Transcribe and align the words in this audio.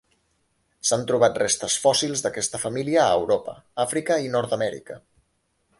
S'han 0.91 1.03
trobat 1.11 1.37
restes 1.41 1.75
fòssils 1.83 2.25
d'aquesta 2.25 2.63
família 2.65 3.05
a 3.05 3.13
Europa, 3.19 3.57
Àfrica 3.87 4.21
i 4.29 4.37
Nord-amèrica. 4.39 4.99